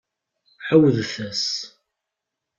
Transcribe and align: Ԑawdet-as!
Ԑawdet-as! 0.67 1.45